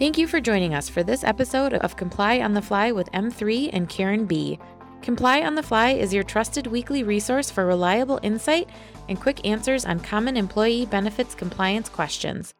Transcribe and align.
Thank 0.00 0.16
you 0.16 0.26
for 0.26 0.40
joining 0.40 0.72
us 0.72 0.88
for 0.88 1.02
this 1.02 1.22
episode 1.24 1.74
of 1.74 1.94
Comply 1.94 2.40
on 2.40 2.54
the 2.54 2.62
Fly 2.62 2.90
with 2.90 3.12
M3 3.12 3.68
and 3.74 3.86
Karen 3.86 4.24
B. 4.24 4.58
Comply 5.02 5.42
on 5.42 5.56
the 5.56 5.62
Fly 5.62 5.90
is 5.90 6.14
your 6.14 6.24
trusted 6.24 6.66
weekly 6.66 7.02
resource 7.02 7.50
for 7.50 7.66
reliable 7.66 8.18
insight 8.22 8.70
and 9.10 9.20
quick 9.20 9.46
answers 9.46 9.84
on 9.84 10.00
common 10.00 10.38
employee 10.38 10.86
benefits 10.86 11.34
compliance 11.34 11.90
questions. 11.90 12.54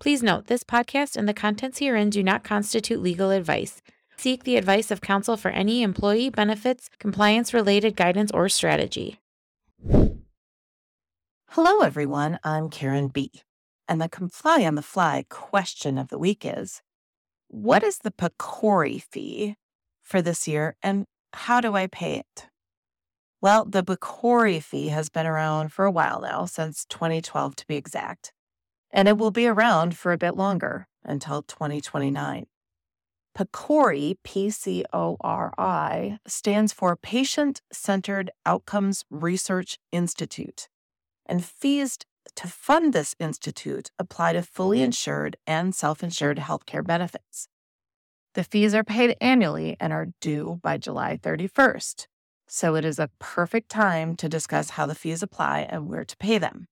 Please 0.00 0.22
note 0.22 0.48
this 0.48 0.64
podcast 0.64 1.16
and 1.16 1.26
the 1.26 1.32
contents 1.32 1.78
herein 1.78 2.10
do 2.10 2.22
not 2.22 2.44
constitute 2.44 3.00
legal 3.00 3.30
advice. 3.30 3.80
Seek 4.18 4.44
the 4.44 4.58
advice 4.58 4.90
of 4.90 5.00
counsel 5.00 5.38
for 5.38 5.50
any 5.50 5.82
employee 5.82 6.28
benefits, 6.28 6.90
compliance 6.98 7.54
related 7.54 7.96
guidance, 7.96 8.30
or 8.32 8.50
strategy. 8.50 9.18
Hello, 11.48 11.80
everyone. 11.80 12.38
I'm 12.44 12.68
Karen 12.68 13.08
B. 13.08 13.32
And 13.88 14.00
the 14.00 14.08
comply 14.08 14.64
on 14.64 14.74
the 14.74 14.82
fly 14.82 15.24
question 15.28 15.98
of 15.98 16.08
the 16.08 16.18
week 16.18 16.44
is 16.44 16.82
What 17.48 17.82
is 17.82 17.98
the 17.98 18.10
PCORI 18.12 19.02
fee 19.02 19.56
for 20.02 20.22
this 20.22 20.46
year 20.48 20.76
and 20.82 21.06
how 21.32 21.60
do 21.60 21.74
I 21.74 21.86
pay 21.86 22.16
it? 22.16 22.48
Well, 23.40 23.64
the 23.64 23.82
PCORI 23.82 24.62
fee 24.62 24.88
has 24.88 25.08
been 25.08 25.26
around 25.26 25.72
for 25.72 25.84
a 25.84 25.90
while 25.90 26.20
now, 26.20 26.44
since 26.44 26.84
2012 26.84 27.56
to 27.56 27.66
be 27.66 27.76
exact, 27.76 28.32
and 28.92 29.08
it 29.08 29.18
will 29.18 29.32
be 29.32 29.48
around 29.48 29.96
for 29.96 30.12
a 30.12 30.18
bit 30.18 30.36
longer 30.36 30.86
until 31.04 31.42
2029. 31.42 32.46
PCORI, 33.36 34.16
P 34.22 34.50
C 34.50 34.84
O 34.92 35.16
R 35.20 35.52
I, 35.58 36.18
stands 36.26 36.72
for 36.72 36.94
Patient 36.96 37.62
Centered 37.72 38.30
Outcomes 38.44 39.04
Research 39.10 39.78
Institute. 39.90 40.68
And 41.26 41.44
fees 41.44 41.98
to 42.36 42.48
fund 42.48 42.92
this 42.92 43.14
institute 43.18 43.90
apply 43.98 44.32
to 44.34 44.42
fully 44.42 44.82
insured 44.82 45.36
and 45.46 45.74
self 45.74 46.02
insured 46.02 46.38
healthcare 46.38 46.84
benefits. 46.86 47.48
The 48.34 48.44
fees 48.44 48.74
are 48.74 48.84
paid 48.84 49.16
annually 49.20 49.76
and 49.78 49.92
are 49.92 50.08
due 50.20 50.60
by 50.62 50.78
July 50.78 51.18
31st. 51.22 52.06
So 52.46 52.74
it 52.74 52.84
is 52.84 52.98
a 52.98 53.10
perfect 53.18 53.68
time 53.68 54.16
to 54.16 54.28
discuss 54.28 54.70
how 54.70 54.86
the 54.86 54.94
fees 54.94 55.22
apply 55.22 55.60
and 55.68 55.88
where 55.88 56.04
to 56.04 56.16
pay 56.16 56.38
them. 56.38 56.66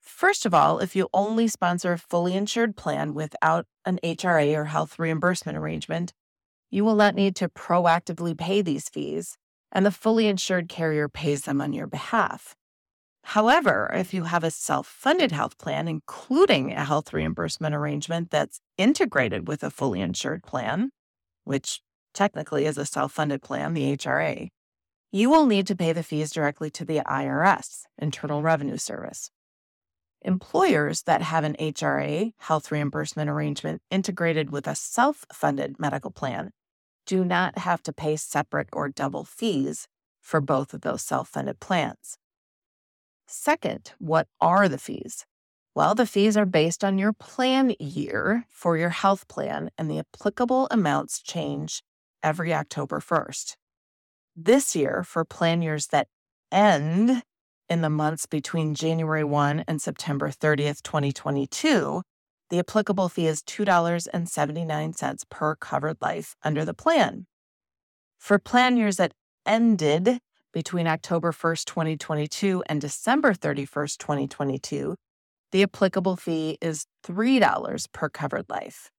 First 0.00 0.46
of 0.46 0.54
all, 0.54 0.78
if 0.78 0.94
you 0.94 1.08
only 1.12 1.48
sponsor 1.48 1.92
a 1.92 1.98
fully 1.98 2.34
insured 2.34 2.76
plan 2.76 3.12
without 3.12 3.66
an 3.84 3.98
HRA 4.04 4.54
or 4.54 4.66
health 4.66 4.98
reimbursement 4.98 5.58
arrangement, 5.58 6.12
you 6.70 6.84
will 6.84 6.94
not 6.94 7.14
need 7.14 7.36
to 7.36 7.48
proactively 7.48 8.36
pay 8.36 8.62
these 8.62 8.88
fees, 8.88 9.36
and 9.72 9.84
the 9.84 9.90
fully 9.90 10.26
insured 10.26 10.68
carrier 10.68 11.08
pays 11.08 11.42
them 11.42 11.60
on 11.60 11.72
your 11.72 11.86
behalf. 11.86 12.54
However, 13.30 13.90
if 13.92 14.14
you 14.14 14.22
have 14.22 14.44
a 14.44 14.52
self 14.52 14.86
funded 14.86 15.32
health 15.32 15.58
plan, 15.58 15.88
including 15.88 16.72
a 16.72 16.84
health 16.84 17.12
reimbursement 17.12 17.74
arrangement 17.74 18.30
that's 18.30 18.60
integrated 18.78 19.48
with 19.48 19.64
a 19.64 19.70
fully 19.70 20.00
insured 20.00 20.44
plan, 20.44 20.90
which 21.42 21.80
technically 22.14 22.66
is 22.66 22.78
a 22.78 22.86
self 22.86 23.10
funded 23.10 23.42
plan, 23.42 23.74
the 23.74 23.96
HRA, 23.96 24.50
you 25.10 25.28
will 25.28 25.44
need 25.44 25.66
to 25.66 25.74
pay 25.74 25.92
the 25.92 26.04
fees 26.04 26.30
directly 26.30 26.70
to 26.70 26.84
the 26.84 26.98
IRS, 26.98 27.82
Internal 27.98 28.42
Revenue 28.42 28.76
Service. 28.76 29.32
Employers 30.22 31.02
that 31.02 31.22
have 31.22 31.42
an 31.42 31.56
HRA, 31.58 32.30
health 32.38 32.70
reimbursement 32.70 33.28
arrangement, 33.28 33.82
integrated 33.90 34.50
with 34.50 34.68
a 34.68 34.76
self 34.76 35.24
funded 35.32 35.80
medical 35.80 36.12
plan 36.12 36.52
do 37.06 37.24
not 37.24 37.58
have 37.58 37.82
to 37.82 37.92
pay 37.92 38.14
separate 38.14 38.68
or 38.72 38.88
double 38.88 39.24
fees 39.24 39.88
for 40.20 40.40
both 40.40 40.72
of 40.72 40.82
those 40.82 41.02
self 41.02 41.28
funded 41.28 41.58
plans. 41.58 42.18
Second, 43.26 43.92
what 43.98 44.28
are 44.40 44.68
the 44.68 44.78
fees? 44.78 45.26
Well, 45.74 45.94
the 45.94 46.06
fees 46.06 46.36
are 46.36 46.46
based 46.46 46.84
on 46.84 46.96
your 46.96 47.12
plan 47.12 47.74
year 47.78 48.46
for 48.48 48.76
your 48.76 48.90
health 48.90 49.28
plan, 49.28 49.70
and 49.76 49.90
the 49.90 49.98
applicable 49.98 50.68
amounts 50.70 51.20
change 51.20 51.82
every 52.22 52.54
October 52.54 53.00
1st. 53.00 53.56
This 54.34 54.76
year, 54.76 55.02
for 55.02 55.24
plan 55.24 55.62
years 55.62 55.88
that 55.88 56.08
end 56.52 57.22
in 57.68 57.82
the 57.82 57.90
months 57.90 58.26
between 58.26 58.74
January 58.74 59.24
1 59.24 59.64
and 59.66 59.82
September 59.82 60.30
30th, 60.30 60.82
2022, 60.82 62.02
the 62.48 62.58
applicable 62.60 63.08
fee 63.08 63.26
is 63.26 63.42
$2.79 63.42 65.22
per 65.28 65.56
covered 65.56 65.96
life 66.00 66.36
under 66.44 66.64
the 66.64 66.74
plan. 66.74 67.26
For 68.18 68.38
plan 68.38 68.76
years 68.76 68.96
that 68.96 69.12
ended 69.44 70.20
between 70.56 70.86
October 70.86 71.32
1st, 71.32 71.66
2022 71.66 72.64
and 72.64 72.80
December 72.80 73.34
31st, 73.34 73.98
2022, 73.98 74.96
the 75.52 75.62
applicable 75.62 76.16
fee 76.16 76.56
is 76.62 76.86
$3 77.06 77.92
per 77.92 78.08
covered 78.08 78.46
life. 78.48 78.90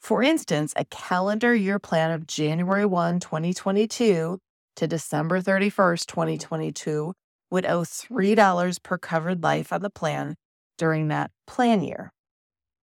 For 0.00 0.22
instance, 0.22 0.72
a 0.76 0.86
calendar 0.86 1.54
year 1.54 1.78
plan 1.78 2.10
of 2.10 2.26
January 2.26 2.86
1, 2.86 3.20
2022 3.20 4.38
to 4.76 4.86
December 4.86 5.42
31st, 5.42 6.06
2022 6.06 7.12
would 7.50 7.66
owe 7.66 7.82
$3 7.82 8.82
per 8.82 8.96
covered 8.96 9.42
life 9.42 9.74
on 9.74 9.82
the 9.82 9.90
plan 9.90 10.36
during 10.78 11.08
that 11.08 11.30
plan 11.46 11.82
year. 11.82 12.14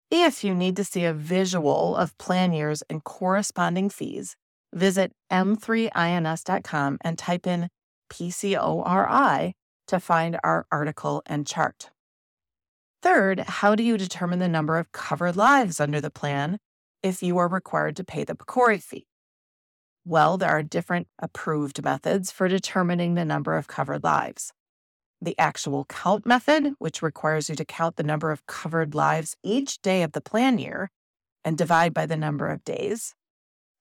If 0.09 0.43
you 0.43 0.55
need 0.55 0.75
to 0.77 0.83
see 0.83 1.05
a 1.05 1.13
visual 1.13 1.95
of 1.95 2.17
plan 2.17 2.51
years 2.51 2.81
and 2.89 3.03
corresponding 3.03 3.91
fees, 3.91 4.35
visit 4.73 5.11
m3ins.com 5.31 6.97
and 7.01 7.15
type 7.19 7.45
in 7.45 7.69
PCORI 8.11 9.53
to 9.87 9.99
find 9.99 10.37
our 10.43 10.65
article 10.71 11.23
and 11.25 11.47
chart. 11.47 11.89
Third, 13.01 13.39
how 13.39 13.73
do 13.73 13.83
you 13.83 13.97
determine 13.97 14.39
the 14.39 14.49
number 14.49 14.77
of 14.77 14.91
covered 14.91 15.37
lives 15.37 15.79
under 15.79 16.01
the 16.01 16.11
plan 16.11 16.57
if 17.01 17.23
you 17.23 17.37
are 17.37 17.47
required 17.47 17.95
to 17.95 18.03
pay 18.03 18.23
the 18.23 18.35
PCORI 18.35 18.83
fee? 18.83 19.07
Well, 20.03 20.37
there 20.37 20.49
are 20.49 20.61
different 20.61 21.07
approved 21.19 21.83
methods 21.83 22.31
for 22.31 22.47
determining 22.47 23.13
the 23.13 23.25
number 23.25 23.55
of 23.55 23.67
covered 23.67 24.03
lives. 24.03 24.51
The 25.21 25.37
actual 25.39 25.85
count 25.85 26.25
method, 26.25 26.73
which 26.79 27.01
requires 27.01 27.49
you 27.49 27.55
to 27.55 27.65
count 27.65 27.95
the 27.95 28.03
number 28.03 28.31
of 28.31 28.45
covered 28.45 28.93
lives 28.93 29.37
each 29.43 29.81
day 29.81 30.03
of 30.03 30.11
the 30.11 30.21
plan 30.21 30.57
year 30.57 30.89
and 31.45 31.57
divide 31.57 31.93
by 31.93 32.05
the 32.05 32.17
number 32.17 32.49
of 32.49 32.63
days. 32.63 33.15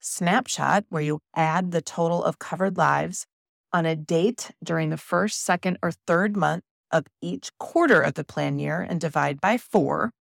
Snapshot, 0.00 0.84
where 0.88 1.02
you 1.02 1.20
add 1.34 1.72
the 1.72 1.82
total 1.82 2.22
of 2.22 2.38
covered 2.38 2.76
lives 2.76 3.26
on 3.72 3.86
a 3.86 3.96
date 3.96 4.50
during 4.62 4.90
the 4.90 4.96
first, 4.96 5.42
second, 5.44 5.78
or 5.82 5.92
third 5.92 6.36
month 6.36 6.64
of 6.90 7.06
each 7.20 7.50
quarter 7.58 8.00
of 8.00 8.14
the 8.14 8.24
plan 8.24 8.58
year 8.58 8.80
and 8.80 9.00
divide 9.00 9.40
by 9.40 9.56
four. 9.56 10.12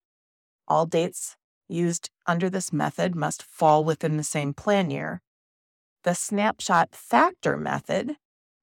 All 0.66 0.86
dates 0.86 1.36
used 1.68 2.10
under 2.26 2.50
this 2.50 2.72
method 2.72 3.14
must 3.14 3.42
fall 3.42 3.84
within 3.84 4.16
the 4.16 4.24
same 4.24 4.54
plan 4.54 4.90
year 4.90 5.22
the 6.04 6.14
snapshot 6.14 6.94
factor 6.94 7.56
method, 7.56 8.16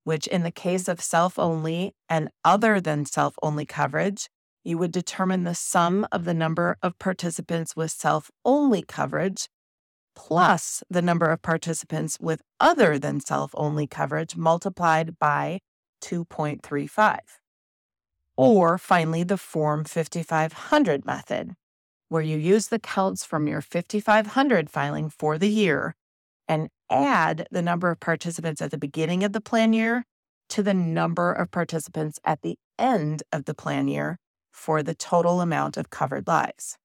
which 0.03 0.27
in 0.27 0.43
the 0.43 0.51
case 0.51 0.87
of 0.87 1.01
self 1.01 1.37
only 1.37 1.93
and 2.09 2.29
other 2.43 2.79
than 2.79 3.05
self 3.05 3.35
only 3.43 3.65
coverage, 3.65 4.29
you 4.63 4.77
would 4.77 4.91
determine 4.91 5.43
the 5.43 5.53
sum 5.53 6.07
of 6.11 6.25
the 6.25 6.33
number 6.33 6.77
of 6.81 6.97
participants 6.97 7.75
with 7.75 7.91
self 7.91 8.31
only 8.43 8.81
coverage 8.81 9.47
plus 10.15 10.83
the 10.89 11.01
number 11.01 11.25
of 11.25 11.41
participants 11.41 12.17
with 12.19 12.41
other 12.59 12.97
than 12.97 13.19
self 13.19 13.51
only 13.53 13.87
coverage 13.87 14.35
multiplied 14.35 15.19
by 15.19 15.59
2.35. 16.01 17.19
Or 18.37 18.77
finally, 18.77 19.23
the 19.23 19.37
Form 19.37 19.85
5500 19.85 21.05
method, 21.05 21.53
where 22.09 22.21
you 22.21 22.37
use 22.37 22.67
the 22.67 22.79
counts 22.79 23.23
from 23.23 23.47
your 23.47 23.61
5500 23.61 24.69
filing 24.69 25.09
for 25.09 25.37
the 25.37 25.49
year 25.49 25.95
and 26.47 26.69
add 26.89 27.47
the 27.51 27.61
number 27.61 27.89
of 27.89 27.99
participants 27.99 28.61
at 28.61 28.71
the 28.71 28.77
beginning 28.77 29.23
of 29.23 29.33
the 29.33 29.41
plan 29.41 29.73
year 29.73 30.03
to 30.49 30.61
the 30.61 30.73
number 30.73 31.31
of 31.31 31.51
participants 31.51 32.19
at 32.23 32.41
the 32.41 32.57
end 32.77 33.23
of 33.31 33.45
the 33.45 33.55
plan 33.55 33.87
year 33.87 34.17
for 34.51 34.83
the 34.83 34.95
total 34.95 35.41
amount 35.41 35.77
of 35.77 35.89
covered 35.89 36.27
lives. 36.27 36.77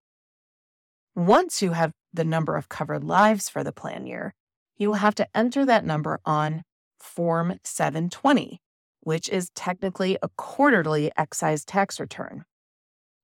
Once 1.14 1.60
you 1.60 1.72
have 1.72 1.92
the 2.12 2.24
number 2.24 2.56
of 2.56 2.68
covered 2.68 3.04
lives 3.04 3.48
for 3.48 3.62
the 3.62 3.72
plan 3.72 4.06
year, 4.06 4.34
you 4.76 4.88
will 4.88 4.96
have 4.96 5.14
to 5.16 5.28
enter 5.34 5.64
that 5.66 5.84
number 5.84 6.20
on 6.24 6.62
Form 6.98 7.58
720, 7.64 8.60
which 9.00 9.28
is 9.28 9.50
technically 9.54 10.18
a 10.22 10.28
quarterly 10.36 11.10
excise 11.16 11.64
tax 11.64 12.00
return. 12.00 12.44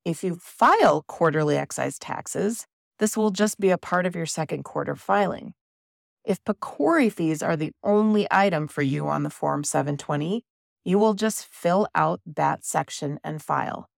If 0.05 0.23
you 0.23 0.37
file 0.37 1.05
quarterly 1.07 1.57
excise 1.57 1.99
taxes, 1.99 2.67
this 2.99 3.17
will 3.17 3.31
just 3.31 3.59
be 3.59 3.71
a 3.71 3.79
part 3.79 4.07
of 4.07 4.15
your 4.15 4.27
second 4.27 4.63
quarter 4.63 4.95
filing. 4.95 5.55
If 6.25 6.43
PCORI 6.45 7.13
fees 7.13 7.43
are 7.43 7.57
the 7.57 7.73
only 7.83 8.27
item 8.31 8.69
for 8.69 8.83
you 8.83 9.09
on 9.09 9.23
the 9.23 9.31
Form 9.31 9.65
720, 9.65 10.45
you 10.85 10.99
will 10.99 11.15
just 11.15 11.47
fill 11.47 11.89
out 11.95 12.21
that 12.25 12.65
section 12.65 13.19
and 13.25 13.43
file. 13.43 13.89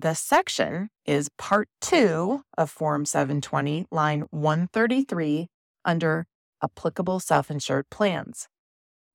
The 0.00 0.14
section 0.14 0.88
is 1.04 1.28
Part 1.36 1.68
2 1.82 2.40
of 2.56 2.70
Form 2.70 3.04
720, 3.04 3.84
line 3.90 4.24
133, 4.30 5.48
under 5.84 6.26
Applicable 6.64 7.20
Self 7.20 7.50
Insured 7.50 7.90
Plans. 7.90 8.48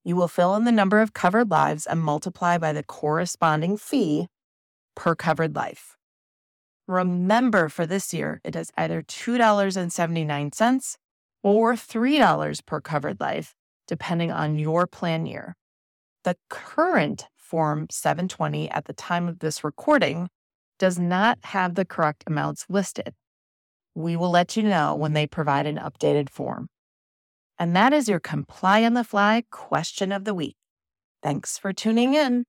You 0.03 0.15
will 0.15 0.27
fill 0.27 0.55
in 0.55 0.63
the 0.63 0.71
number 0.71 1.01
of 1.01 1.11
covered 1.11 1.49
lives 1.49 1.87
and 1.87 1.99
multiply 1.99 2.59
by 2.59 2.71
the 2.71 2.83
corresponding 2.83 3.77
fee 3.77 4.27
per 4.95 5.15
covered 5.15 5.55
life. 5.55 5.97
Remember, 6.87 7.67
for 7.67 7.87
this 7.87 8.13
year, 8.13 8.39
it 8.43 8.55
is 8.55 8.71
either 8.77 9.01
$2.79 9.01 10.97
or 11.41 11.73
$3 11.73 12.65
per 12.67 12.79
covered 12.79 13.19
life, 13.19 13.55
depending 13.87 14.31
on 14.31 14.59
your 14.59 14.85
plan 14.85 15.25
year. 15.25 15.55
The 16.23 16.37
current 16.51 17.25
Form 17.35 17.87
720 17.89 18.69
at 18.69 18.85
the 18.85 18.93
time 18.93 19.27
of 19.27 19.39
this 19.39 19.63
recording 19.63 20.29
does 20.77 20.99
not 20.99 21.39
have 21.43 21.75
the 21.75 21.85
correct 21.85 22.23
amounts 22.27 22.65
listed. 22.69 23.13
We 23.93 24.15
will 24.15 24.31
let 24.31 24.57
you 24.57 24.63
know 24.63 24.95
when 24.95 25.13
they 25.13 25.27
provide 25.27 25.65
an 25.65 25.77
updated 25.77 26.29
form. 26.29 26.67
And 27.57 27.75
that 27.75 27.93
is 27.93 28.09
your 28.09 28.19
Comply 28.19 28.83
on 28.83 28.93
the 28.93 29.03
Fly 29.03 29.43
question 29.49 30.11
of 30.11 30.25
the 30.25 30.33
week. 30.33 30.57
Thanks 31.23 31.57
for 31.57 31.71
tuning 31.71 32.13
in. 32.13 32.43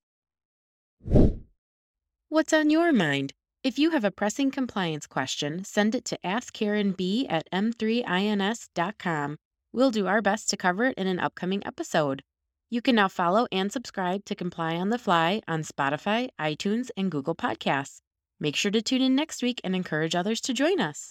What's 2.28 2.52
on 2.52 2.70
your 2.70 2.92
mind? 2.92 3.32
If 3.62 3.78
you 3.78 3.90
have 3.90 4.04
a 4.04 4.10
pressing 4.10 4.50
compliance 4.50 5.06
question, 5.06 5.64
send 5.64 5.94
it 5.94 6.04
to 6.06 6.18
AskKarenB 6.24 7.26
at 7.28 7.48
m3ins.com. 7.52 9.36
We'll 9.72 9.90
do 9.90 10.06
our 10.06 10.22
best 10.22 10.50
to 10.50 10.56
cover 10.56 10.84
it 10.86 10.98
in 10.98 11.06
an 11.06 11.20
upcoming 11.20 11.66
episode. 11.66 12.22
You 12.68 12.82
can 12.82 12.96
now 12.96 13.08
follow 13.08 13.46
and 13.52 13.70
subscribe 13.70 14.24
to 14.24 14.34
Comply 14.34 14.74
on 14.74 14.90
the 14.90 14.98
Fly 14.98 15.40
on 15.46 15.62
Spotify, 15.62 16.28
iTunes, 16.40 16.90
and 16.96 17.10
Google 17.10 17.34
Podcasts. 17.36 18.00
Make 18.38 18.56
sure 18.56 18.70
to 18.70 18.82
tune 18.82 19.02
in 19.02 19.14
next 19.14 19.42
week 19.42 19.60
and 19.64 19.74
encourage 19.74 20.14
others 20.14 20.40
to 20.42 20.52
join 20.52 20.78
us. 20.78 21.04